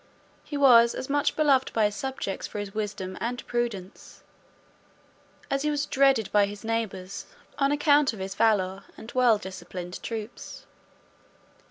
He 0.43 0.57
was 0.57 0.95
as 0.95 1.11
much 1.11 1.35
beloved 1.35 1.71
by 1.73 1.85
his 1.85 1.95
subjects 1.95 2.47
for 2.47 2.57
his 2.57 2.73
wisdom 2.73 3.19
and 3.21 3.45
prudence, 3.45 4.23
as 5.51 5.61
he 5.61 5.69
was 5.69 5.85
dreaded 5.85 6.31
by 6.31 6.47
his 6.47 6.63
neighbours, 6.63 7.27
on 7.59 7.71
account 7.71 8.11
of 8.11 8.17
his 8.17 8.33
velour, 8.33 8.85
and 8.97 9.11
well 9.11 9.37
disciplined 9.37 10.01
troops. 10.01 10.65